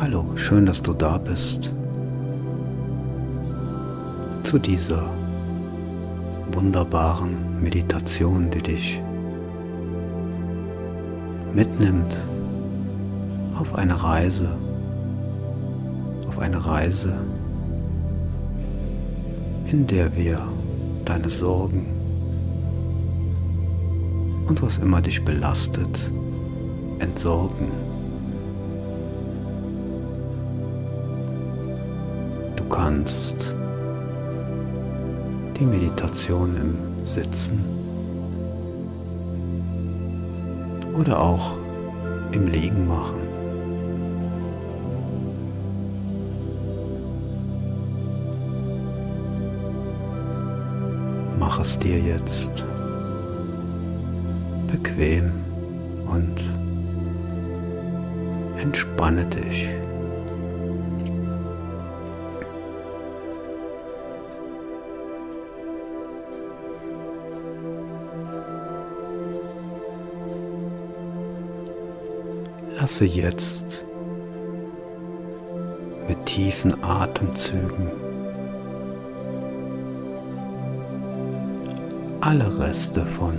[0.00, 1.70] Hallo, schön, dass du da bist.
[4.44, 5.02] Zu dieser
[6.52, 9.02] wunderbaren Meditation, die dich
[11.52, 12.16] mitnimmt
[13.58, 14.48] auf eine Reise,
[16.26, 17.12] auf eine Reise,
[19.70, 20.40] in der wir
[21.04, 21.84] deine Sorgen
[24.48, 26.10] und was immer dich belastet,
[27.00, 27.89] entsorgen.
[32.90, 33.54] Kannst
[35.60, 37.60] die Meditation im Sitzen
[40.98, 41.56] oder auch
[42.32, 43.20] im Liegen machen.
[51.38, 52.64] Mach es dir jetzt
[54.66, 55.30] bequem
[56.08, 56.40] und
[58.60, 59.79] entspanne dich.
[72.80, 73.84] Lasse jetzt
[76.08, 77.90] mit tiefen Atemzügen
[82.22, 83.36] alle Reste von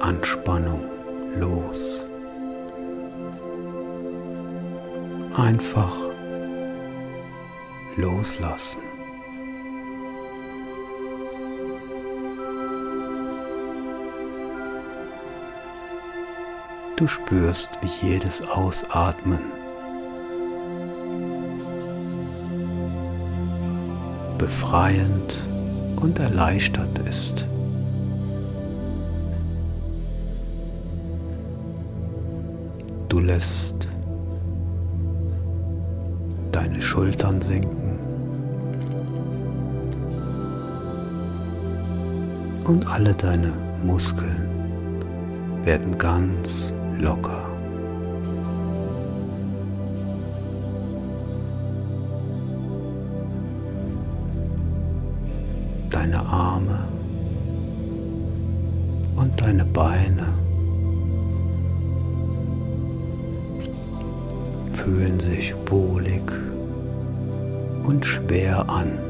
[0.00, 0.82] Anspannung
[1.38, 2.04] los.
[5.34, 5.96] Einfach
[7.96, 8.89] loslassen.
[17.00, 19.38] Du spürst, wie jedes Ausatmen
[24.36, 25.42] befreiend
[25.96, 27.46] und erleichtert ist.
[33.08, 33.88] Du lässt
[36.52, 37.98] deine Schultern sinken
[42.66, 44.36] und alle deine Muskeln
[45.64, 47.40] werden ganz locker.
[55.90, 56.78] Deine Arme
[59.16, 60.26] und deine Beine
[64.72, 66.22] fühlen sich wohlig
[67.84, 69.09] und schwer an.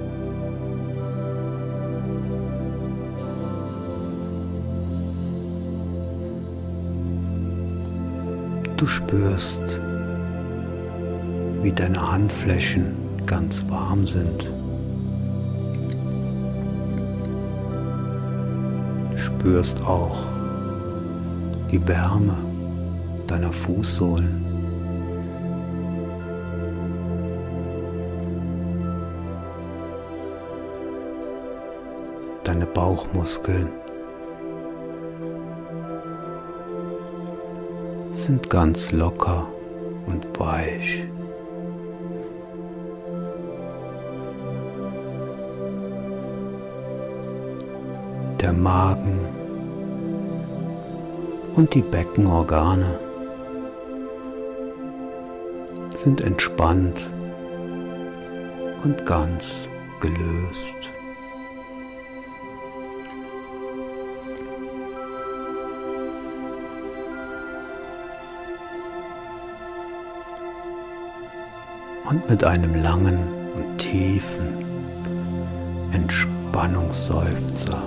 [8.81, 9.61] Du spürst,
[11.61, 12.97] wie deine Handflächen
[13.27, 14.51] ganz warm sind.
[19.19, 20.17] Spürst auch
[21.71, 22.39] die Wärme
[23.27, 24.47] deiner Fußsohlen.
[32.45, 33.69] Deine Bauchmuskeln
[38.31, 39.49] sind ganz locker
[40.07, 41.03] und weich.
[48.41, 49.19] Der Magen
[51.57, 53.01] und die Beckenorgane
[55.97, 57.05] sind entspannt
[58.85, 59.67] und ganz
[60.01, 60.80] gelöst.
[72.11, 73.19] Und mit einem langen
[73.55, 74.49] und tiefen
[75.93, 77.81] Entspannungsseufzer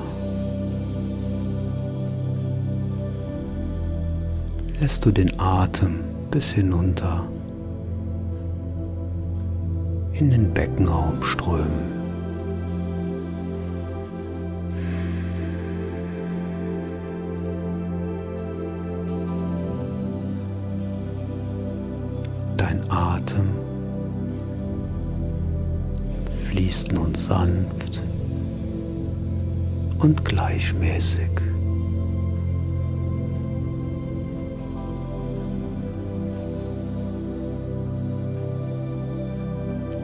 [4.79, 5.99] lässt du den Atem
[6.31, 7.27] bis hinunter
[10.13, 12.02] in den Beckenraum strömen.
[26.73, 28.01] Fließt nun sanft
[29.99, 31.29] und gleichmäßig.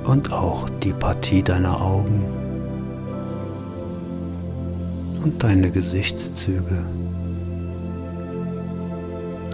[0.06, 2.24] Und auch die Partie deiner Augen
[5.24, 6.84] und deine Gesichtszüge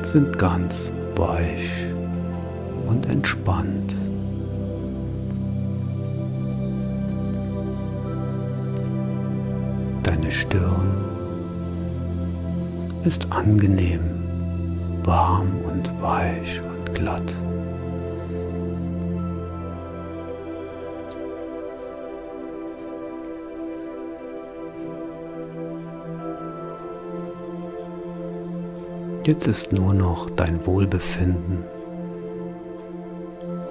[0.04, 1.70] sind ganz weich
[2.88, 3.96] und entspannt.
[10.36, 11.06] Stirn
[13.06, 14.02] ist angenehm,
[15.04, 17.34] warm und weich und glatt.
[29.24, 31.64] Jetzt ist nur noch dein Wohlbefinden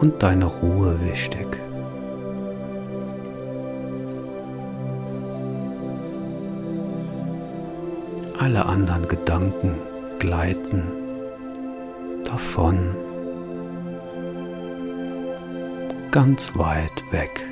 [0.01, 1.64] und deine Ruhe wichtig.
[8.39, 9.77] Alle anderen Gedanken
[10.19, 10.83] gleiten
[12.25, 12.95] davon
[16.11, 17.45] ganz weit weg.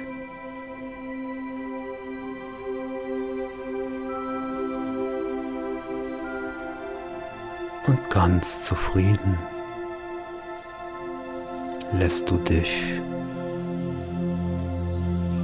[7.86, 9.38] Und ganz zufrieden
[11.92, 13.00] lässt du dich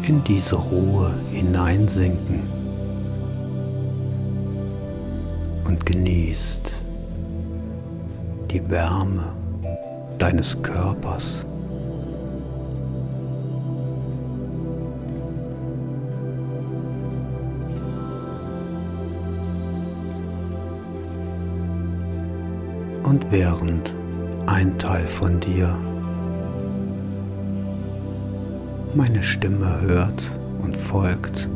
[0.02, 2.57] in diese Ruhe hineinsinken
[5.78, 6.74] und genießt
[8.50, 9.32] die Wärme
[10.18, 11.44] deines Körpers.
[23.04, 23.94] Und während
[24.46, 25.74] ein Teil von dir
[28.94, 30.30] meine Stimme hört
[30.60, 31.48] und folgt,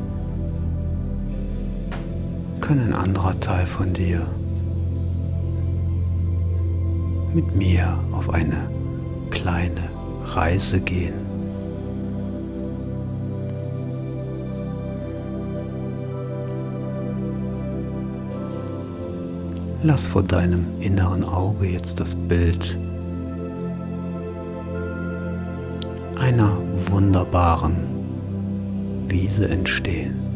[2.62, 4.24] kann ein anderer Teil von dir
[7.34, 8.70] mit mir auf eine
[9.30, 9.90] kleine
[10.24, 11.14] Reise gehen.
[19.82, 22.78] Lass vor deinem inneren Auge jetzt das Bild
[26.20, 26.56] einer
[26.86, 27.74] wunderbaren
[29.08, 30.31] Wiese entstehen.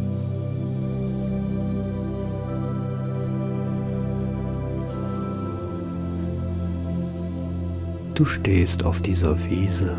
[8.16, 9.90] Du stehst auf dieser Wiese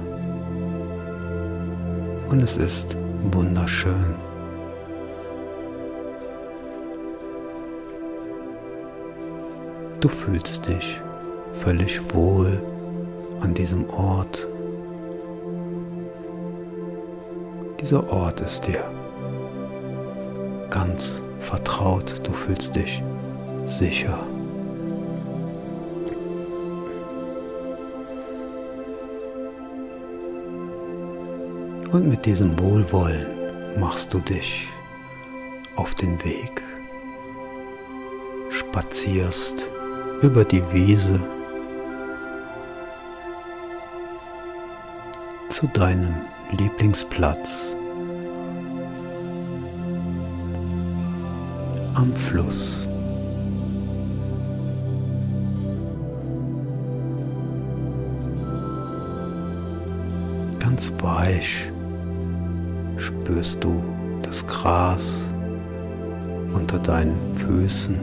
[2.32, 2.96] und es ist
[3.32, 4.16] wunderschön.
[10.00, 11.00] Du fühlst dich
[11.60, 12.60] völlig wohl
[13.40, 14.48] an diesem Ort.
[17.80, 18.84] Dieser Ort ist dir
[20.72, 22.16] ganz vertraut.
[22.24, 23.04] Du fühlst dich
[23.68, 24.18] sicher.
[31.92, 33.26] Und mit diesem Wohlwollen
[33.80, 34.68] machst du dich
[35.78, 36.62] auf den Weg,
[38.50, 39.66] spazierst
[40.22, 41.20] über die Wiese
[45.50, 46.14] zu deinem
[46.52, 47.74] Lieblingsplatz.
[51.94, 52.86] Am Fluss.
[60.60, 61.72] Ganz weich
[62.98, 63.84] spürst du
[64.24, 65.24] das Gras
[66.54, 67.96] unter deinen Füßen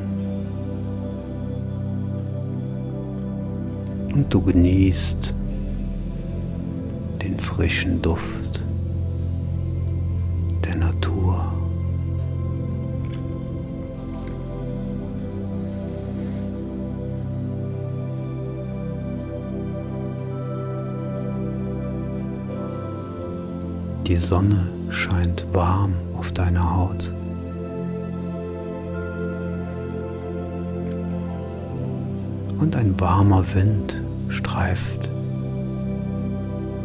[4.14, 5.34] und du genießt
[7.22, 8.62] den frischen Duft
[10.64, 11.52] der Natur.
[24.06, 27.10] Die Sonne scheint warm auf deiner Haut.
[32.58, 35.10] Und ein warmer Wind streift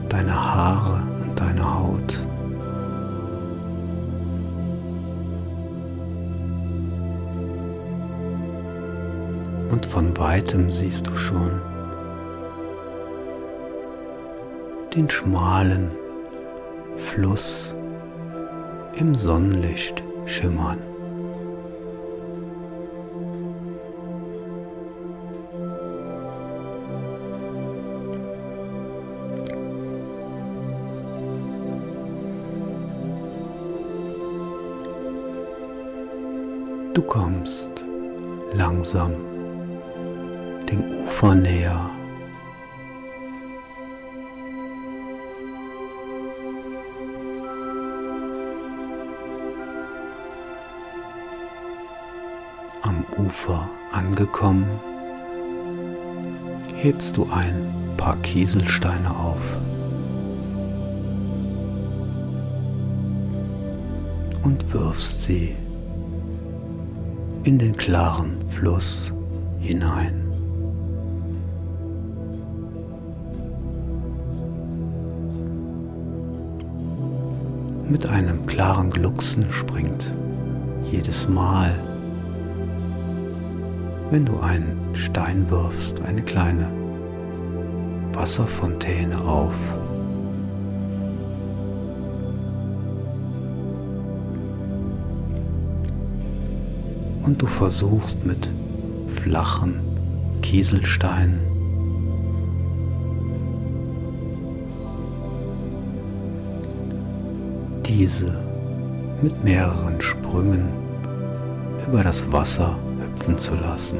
[0.09, 2.19] deine Haare und deine Haut.
[9.71, 11.51] Und von weitem siehst du schon
[14.95, 15.91] den schmalen
[16.97, 17.75] Fluss
[18.99, 20.79] im Sonnenlicht schimmern.
[36.93, 37.69] Du kommst
[38.53, 39.13] langsam
[40.69, 41.98] dem Ufer näher.
[53.19, 54.65] Ufer angekommen,
[56.75, 59.41] hebst du ein paar Kieselsteine auf.
[64.41, 65.55] Und wirfst sie
[67.43, 69.11] in den klaren Fluss
[69.59, 70.25] hinein.
[77.89, 80.13] Mit einem klaren Glucksen springt
[80.91, 81.88] jedes Mal
[84.11, 86.67] wenn du einen Stein wirfst, eine kleine
[88.13, 89.53] Wasserfontäne auf.
[97.23, 98.49] Und du versuchst mit
[99.15, 99.79] flachen
[100.41, 101.39] Kieselsteinen
[107.85, 108.39] diese
[109.21, 110.69] mit mehreren Sprüngen
[111.87, 112.77] über das Wasser
[113.19, 113.97] hüpfen zu lassen.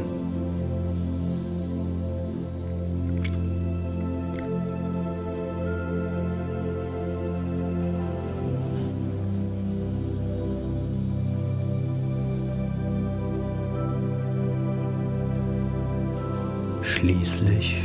[16.82, 17.82] Schließlich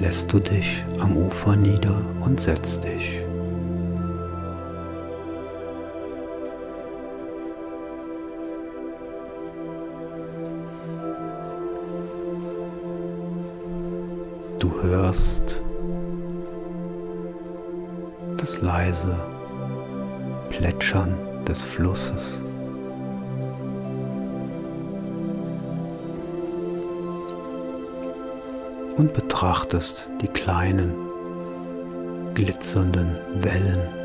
[0.00, 3.29] lässt du dich am Ufer nieder und setzt dich.
[14.82, 15.62] Hörst
[18.36, 19.16] das leise
[20.50, 21.14] Plätschern
[21.46, 22.40] des Flusses.
[29.00, 30.92] und betrachtest die kleinen,
[32.34, 33.99] glitzernden Wellen.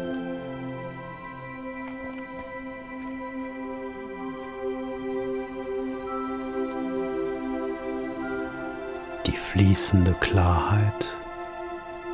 [9.26, 11.08] Die fließende Klarheit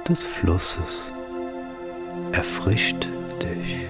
[0.07, 1.11] des Flusses
[2.31, 3.05] erfrischt
[3.41, 3.87] dich.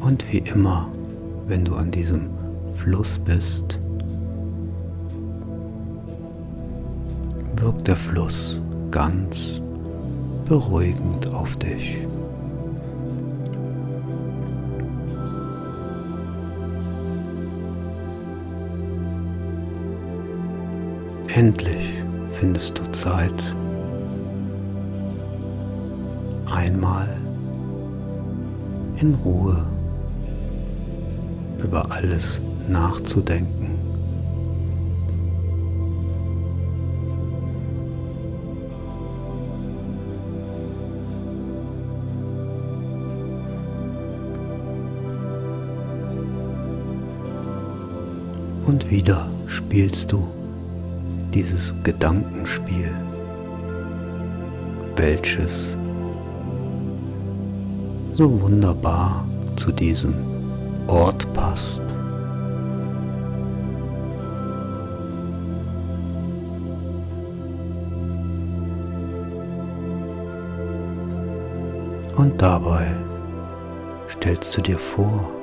[0.00, 0.88] Und wie immer,
[1.46, 2.30] wenn du an diesem
[2.74, 3.78] Fluss bist,
[7.56, 8.60] wirkt der Fluss
[8.90, 9.60] ganz
[10.46, 11.98] beruhigend auf dich.
[21.34, 21.92] Endlich
[22.34, 23.34] findest du Zeit,
[26.46, 27.08] einmal
[29.00, 29.66] in Ruhe
[31.58, 33.72] über alles nachzudenken.
[48.66, 50.28] Und wieder spielst du
[51.34, 52.90] dieses Gedankenspiel,
[54.94, 55.76] welches
[58.12, 59.26] so wunderbar
[59.56, 60.14] zu diesem
[60.86, 61.82] Ort passt.
[72.16, 72.94] Und dabei
[74.08, 75.33] stellst du dir vor,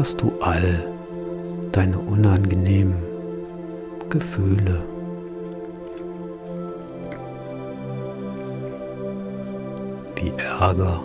[0.00, 0.82] dass du all
[1.72, 2.94] deine unangenehmen
[4.08, 4.82] Gefühle
[10.16, 11.02] wie Ärger,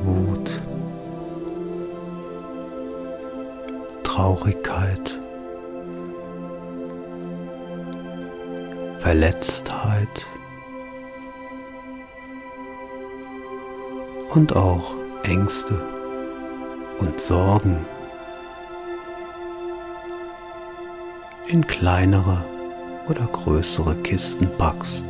[0.00, 0.60] Wut,
[4.02, 5.18] Traurigkeit,
[8.98, 10.26] Verletztheit
[14.34, 15.95] und auch Ängste
[16.98, 17.84] und Sorgen
[21.48, 22.44] in kleinere
[23.08, 25.06] oder größere Kisten packst.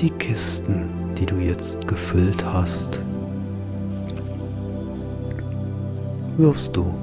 [0.00, 0.88] Die Kisten,
[1.18, 2.98] die du jetzt gefüllt hast,
[6.38, 6.94] wirfst du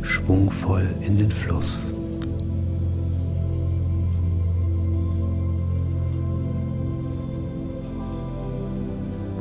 [0.00, 1.80] schwungvoll in den Fluss.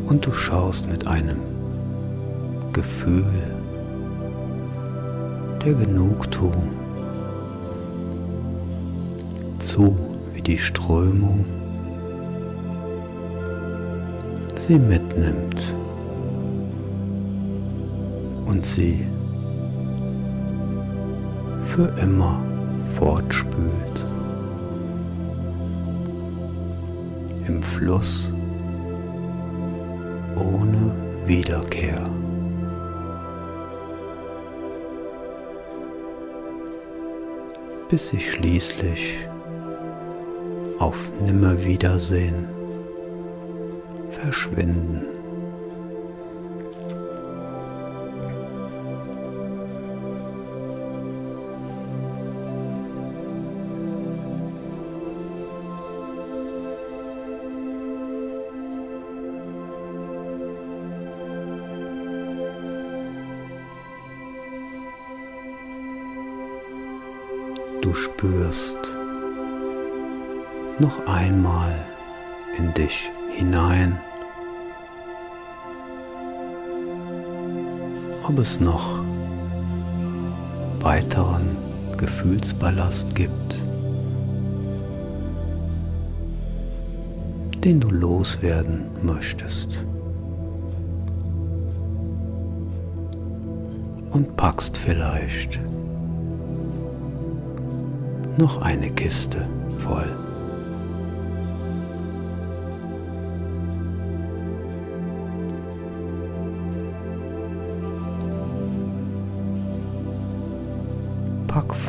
[0.07, 1.37] Und du schaust mit einem
[2.73, 3.23] Gefühl
[5.63, 6.69] der Genugtuung
[9.59, 10.14] zu
[10.45, 11.43] die Strömung
[14.55, 15.61] sie mitnimmt
[18.45, 19.05] und sie
[21.61, 22.39] für immer
[22.95, 24.05] fortspült.
[27.47, 28.31] Im Fluss
[30.35, 30.91] ohne
[31.25, 32.03] Wiederkehr.
[37.89, 39.27] Bis sich schließlich
[40.79, 42.47] auf Nimmerwiedersehen
[44.11, 45.05] verschwinden.
[67.81, 68.94] Du spürst
[70.79, 71.73] noch einmal
[72.57, 73.97] in dich hinein,
[78.27, 78.99] ob es noch
[80.81, 81.57] weiteren
[81.97, 83.61] Gefühlsballast gibt,
[87.63, 89.77] den du loswerden möchtest.
[94.11, 95.59] Und packst vielleicht
[98.37, 99.45] noch eine Kiste
[99.79, 100.34] voll.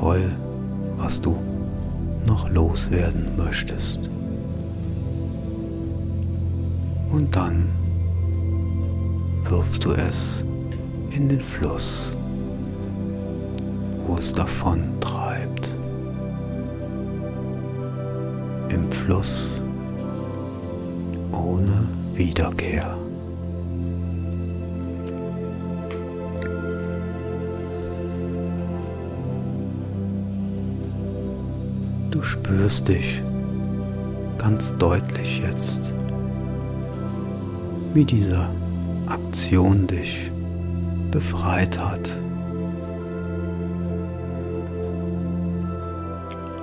[0.06, 0.30] Voll,
[0.98, 1.36] was du
[2.26, 3.98] noch loswerden möchtest.
[7.10, 7.68] Und dann
[9.48, 10.44] wirfst du es
[11.10, 12.12] in den Fluss,
[14.06, 15.74] wo es davon treibt.
[18.68, 19.48] Im Fluss
[21.32, 23.05] ohne Wiederkehr.
[32.26, 33.22] Spürst dich
[34.36, 35.94] ganz deutlich jetzt,
[37.94, 38.48] wie diese
[39.06, 40.30] Aktion dich
[41.12, 42.16] befreit hat.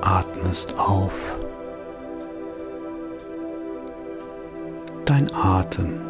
[0.02, 1.14] Atmest auf.
[5.06, 6.02] Dein Atem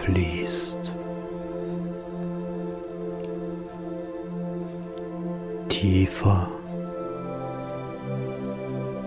[0.00, 0.78] fließt.
[5.68, 6.48] Tiefer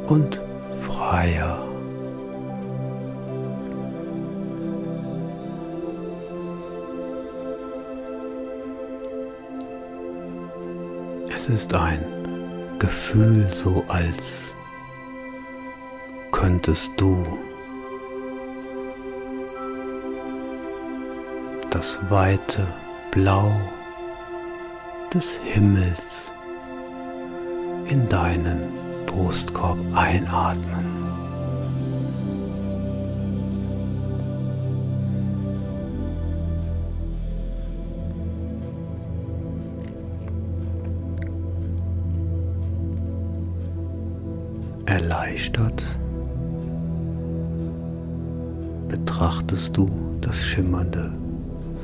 [0.08, 0.40] und
[0.82, 1.58] freier.
[11.36, 12.04] Es ist ein
[12.80, 14.52] Gefühl so, als
[16.32, 17.24] könntest du
[21.70, 22.66] das weite
[23.12, 23.52] Blau
[25.14, 26.24] des Himmels
[27.88, 28.85] in deinen
[29.16, 30.86] Brustkorb einatmen.
[44.86, 45.82] Erleichtert
[48.90, 51.14] betrachtest du das schimmernde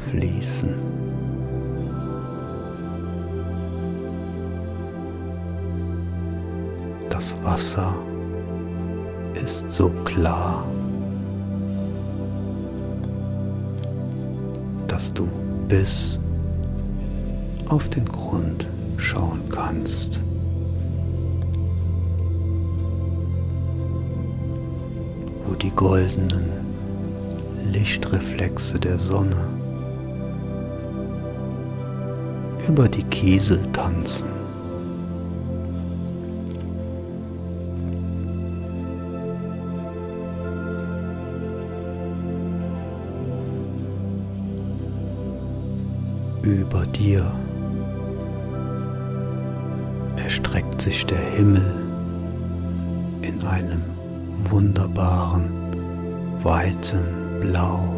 [0.10, 1.11] Fließen.
[7.22, 7.94] Das Wasser
[9.36, 10.66] ist so klar,
[14.88, 15.30] dass du
[15.68, 16.20] bis
[17.70, 18.66] auf den Grund
[18.98, 20.20] schauen kannst.
[25.46, 26.50] Wo die goldenen
[27.72, 29.46] Lichtreflexe der Sonne
[32.68, 34.41] über die Kiesel tanzen.
[46.72, 47.30] Über dir
[50.16, 51.76] erstreckt sich der Himmel
[53.22, 53.84] in einem
[54.38, 55.50] wunderbaren,
[56.42, 57.94] weiten Blau.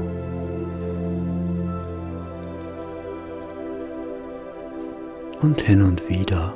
[5.41, 6.53] Und hin und wieder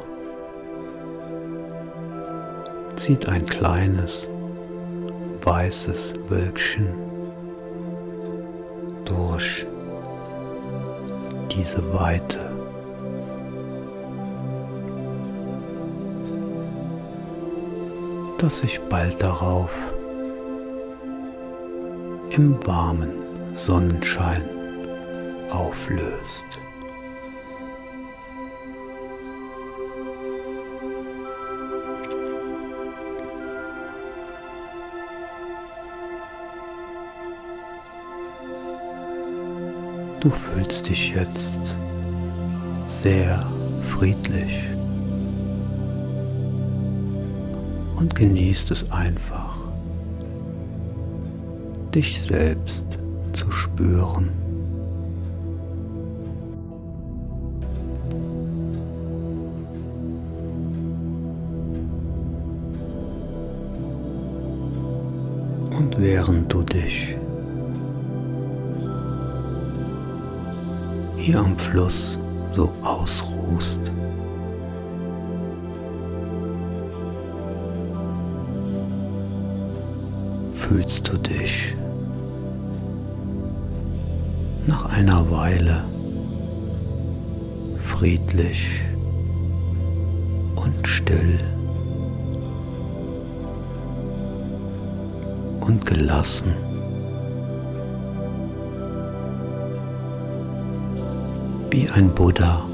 [2.95, 4.27] zieht ein kleines
[5.43, 6.87] weißes Wölkchen
[9.05, 9.66] durch
[11.57, 12.39] diese Weite.
[18.37, 19.71] dass sich bald darauf
[22.29, 23.09] im warmen
[23.55, 24.43] Sonnenschein
[25.49, 26.45] auflöst.
[40.19, 41.75] Du fühlst dich jetzt
[42.87, 43.45] sehr
[43.81, 44.63] friedlich
[47.97, 49.55] und genießt es einfach,
[51.93, 52.97] dich selbst
[53.31, 54.29] zu spüren.
[65.77, 67.15] Und während du dich
[71.27, 72.17] hier am Fluss
[72.53, 73.91] so ausruhst,
[80.53, 81.75] fühlst du dich
[84.67, 85.83] nach einer Weile
[87.75, 88.79] friedlich
[90.55, 91.39] und still
[95.59, 96.66] und gelassen.
[101.69, 102.65] Wie ein Buddha,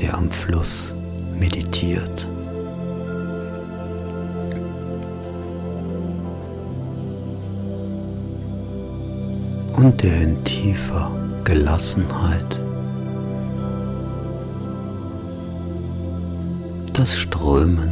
[0.00, 0.86] der am Fluss
[1.38, 2.26] meditiert.
[9.76, 11.10] und der in tiefer
[11.42, 12.46] Gelassenheit
[16.92, 17.90] das Strömen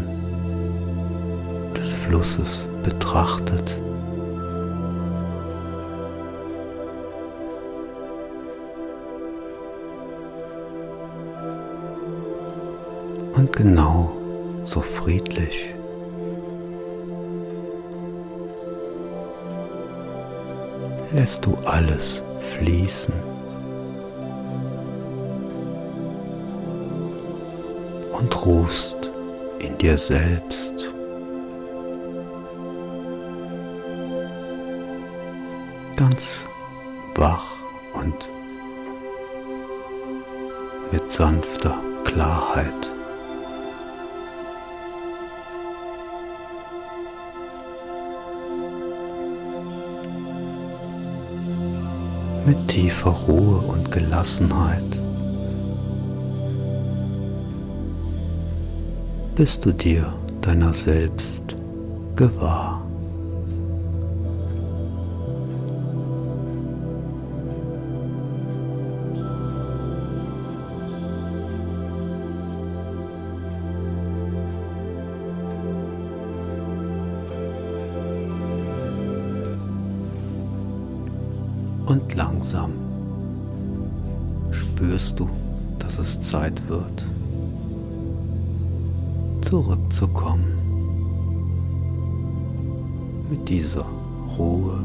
[1.76, 3.78] des Flusses betrachtet.
[13.42, 14.12] Und genau
[14.62, 15.74] so friedlich
[21.10, 23.12] lässt du alles fließen.
[28.12, 29.10] Und ruhst
[29.58, 30.88] in dir selbst.
[35.96, 36.44] Ganz
[37.16, 37.56] wach
[37.94, 38.28] und
[40.92, 42.92] mit sanfter Klarheit.
[52.46, 54.82] Mit tiefer Ruhe und Gelassenheit
[59.34, 61.56] bist du dir deiner selbst
[62.16, 62.81] gewahr.
[82.14, 82.72] Langsam.
[84.50, 85.28] Spürst du,
[85.78, 87.06] dass es Zeit wird,
[89.40, 90.58] zurückzukommen?
[93.30, 93.86] Mit dieser
[94.36, 94.78] Ruhe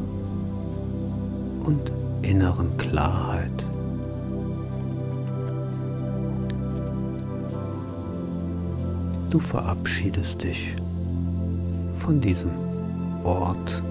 [1.66, 3.64] und inneren Klarheit.
[9.30, 10.74] Du verabschiedest dich
[11.98, 12.52] von diesem
[13.24, 13.84] Ort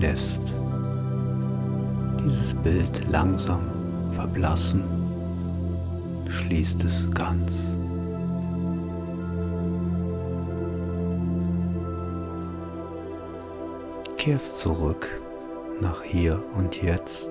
[0.00, 0.40] lässt
[2.24, 3.60] dieses Bild langsam
[4.14, 4.82] verblassen,
[6.28, 7.70] schließt es ganz.
[14.16, 15.20] Kehrst zurück
[15.80, 17.30] nach hier und jetzt.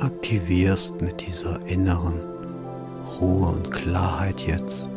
[0.00, 2.18] Aktivierst mit dieser inneren
[3.20, 4.91] Ruhe und Klarheit jetzt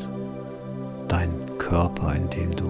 [1.65, 2.69] Körper, indem du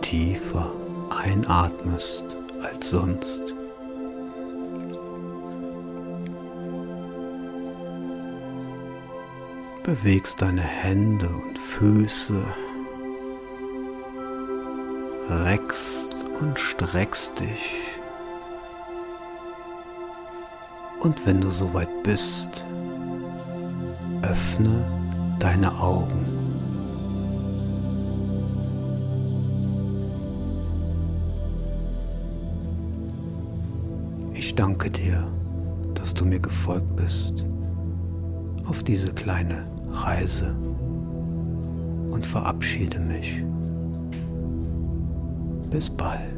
[0.00, 0.70] tiefer
[1.10, 2.24] einatmest
[2.62, 3.52] als sonst.
[9.82, 12.40] Bewegst deine Hände und Füße,
[15.30, 17.74] reckst und streckst dich.
[21.00, 22.64] Und wenn du soweit bist,
[24.22, 24.84] öffne
[25.40, 26.27] deine Augen.
[34.58, 35.24] Danke dir,
[35.94, 37.44] dass du mir gefolgt bist
[38.66, 40.52] auf diese kleine Reise
[42.10, 43.40] und verabschiede mich.
[45.70, 46.37] Bis bald.